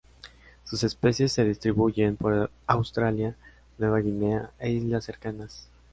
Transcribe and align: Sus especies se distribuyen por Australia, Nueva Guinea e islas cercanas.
Sus 0.63 0.83
especies 0.83 1.31
se 1.31 1.45
distribuyen 1.45 2.17
por 2.17 2.49
Australia, 2.65 3.35
Nueva 3.77 3.99
Guinea 3.99 4.49
e 4.57 4.71
islas 4.71 5.03
cercanas. 5.05 5.69